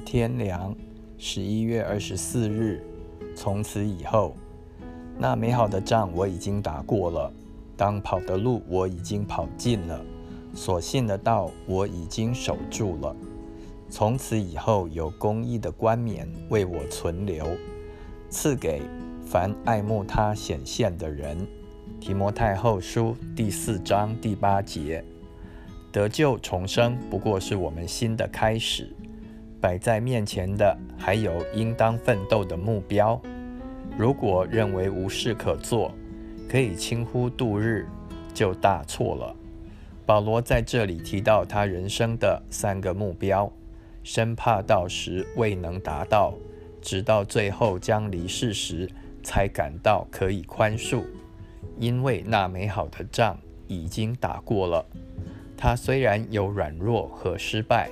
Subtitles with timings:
[0.00, 0.74] 天良，
[1.18, 2.82] 十一月二十四日。
[3.36, 4.34] 从此以后，
[5.16, 7.32] 那美好的仗我已经打过了，
[7.76, 10.04] 当跑的路我已经跑尽了，
[10.54, 13.14] 所信的道我已经守住了。
[13.88, 17.46] 从此以后，有公义的冠冕为我存留，
[18.28, 18.82] 赐给
[19.24, 21.46] 凡爱慕他显现的人。
[22.00, 25.04] 提摩太后书第四章第八节。
[25.92, 28.94] 得救重生不过是我们新的开始，
[29.60, 33.20] 摆在面前的还有应当奋斗的目标。
[33.98, 35.92] 如果认为无事可做，
[36.48, 37.86] 可以轻忽度日，
[38.32, 39.36] 就大错了。
[40.06, 43.52] 保罗在这里提到他人生的三个目标，
[44.02, 46.34] 生怕到时未能达到，
[46.80, 48.88] 直到最后将离世时，
[49.22, 51.04] 才感到可以宽恕，
[51.78, 54.84] 因为那美好的仗已经打过了。
[55.56, 57.90] 他虽然有软弱和失败，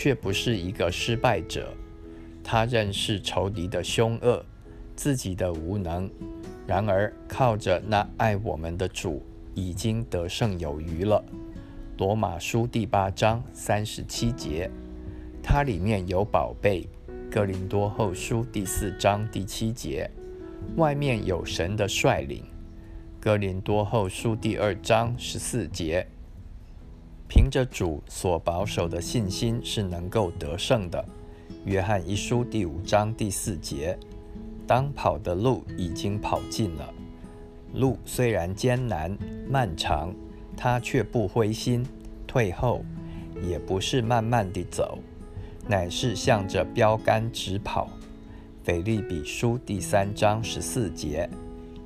[0.00, 1.74] 却不是一个失败者。
[2.44, 4.46] 他认识仇敌的凶恶，
[4.94, 6.08] 自己的无能。
[6.68, 9.20] 然而靠着那爱我们的主，
[9.54, 11.24] 已经得胜有余了。
[11.96, 14.70] 罗马书第八章三十七节，
[15.42, 16.88] 它里面有宝贝。
[17.28, 20.08] 哥林多后书第四章第七节，
[20.76, 22.44] 外面有神的率领。
[23.18, 26.06] 哥林多后书第二章十四节。
[27.28, 31.04] 凭着主所保守的信心是能够得胜的。
[31.66, 33.98] 约翰一书第五章第四节：
[34.66, 36.92] 当跑的路已经跑尽了，
[37.74, 39.14] 路虽然艰难
[39.46, 40.14] 漫长，
[40.56, 41.86] 他却不灰心
[42.26, 42.82] 退后，
[43.46, 44.98] 也不是慢慢地走，
[45.66, 47.90] 乃是向着标杆直跑。
[48.64, 51.28] 腓利比书第三章十四节：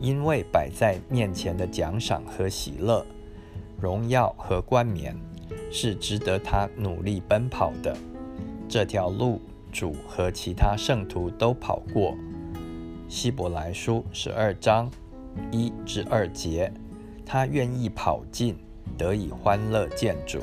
[0.00, 3.04] 因为摆在面前的奖赏和喜乐。
[3.80, 5.16] 荣耀和冠冕
[5.70, 7.96] 是值得他努力奔跑的。
[8.68, 12.16] 这条路，主和其他圣徒都跑过。
[13.08, 14.90] 希伯来书十二章
[15.52, 16.72] 一至二节，
[17.24, 18.56] 他愿意跑尽，
[18.98, 20.40] 得以欢乐见主。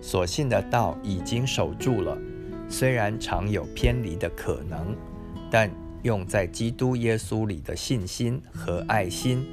[0.00, 2.16] 所信的道已经守住了，
[2.68, 4.94] 虽然常有偏离的可能，
[5.50, 5.70] 但
[6.02, 9.44] 用在基督耶稣里的信心和爱心。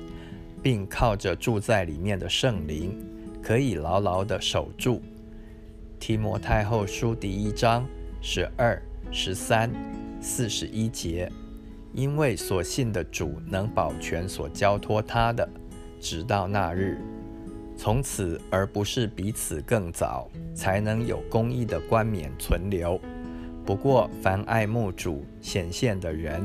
[0.66, 2.98] 并靠着住在里面的圣灵，
[3.40, 5.00] 可以牢牢地守住。
[6.00, 7.86] 提摩太后书第一章
[8.20, 8.82] 十二、
[9.12, 9.72] 十三、
[10.20, 11.32] 四十一节，
[11.94, 15.48] 因为所信的主能保全所交托他的，
[16.02, 17.00] 直到那日。
[17.78, 23.00] 从此而不是彼此更早，才能有公义的冠冕存留。
[23.64, 26.42] 不过，凡爱慕主显现的人，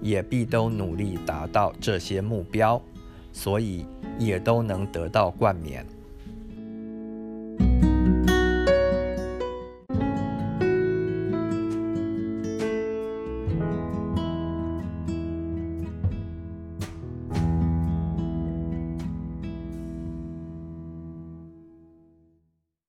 [0.00, 2.82] 也必都努力达到这些目标。
[3.32, 3.86] 所以
[4.18, 5.86] 也都能得到冠冕。